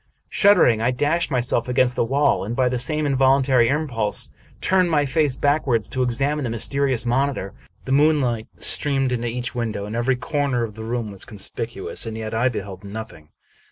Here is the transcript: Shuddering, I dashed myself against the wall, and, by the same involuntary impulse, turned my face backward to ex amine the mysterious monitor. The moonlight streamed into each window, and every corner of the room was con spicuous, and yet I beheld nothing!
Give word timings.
Shuddering, 0.29 0.81
I 0.81 0.89
dashed 0.89 1.29
myself 1.29 1.67
against 1.67 1.95
the 1.95 2.03
wall, 2.03 2.43
and, 2.43 2.55
by 2.55 2.69
the 2.69 2.79
same 2.79 3.05
involuntary 3.05 3.67
impulse, 3.69 4.31
turned 4.59 4.89
my 4.89 5.05
face 5.05 5.35
backward 5.35 5.83
to 5.83 6.01
ex 6.03 6.19
amine 6.19 6.41
the 6.41 6.49
mysterious 6.49 7.05
monitor. 7.05 7.53
The 7.85 7.91
moonlight 7.91 8.47
streamed 8.57 9.11
into 9.11 9.27
each 9.27 9.53
window, 9.53 9.85
and 9.85 9.95
every 9.95 10.15
corner 10.15 10.63
of 10.63 10.73
the 10.73 10.85
room 10.85 11.11
was 11.11 11.23
con 11.23 11.37
spicuous, 11.37 12.07
and 12.07 12.17
yet 12.17 12.33
I 12.33 12.49
beheld 12.49 12.83
nothing! 12.83 13.29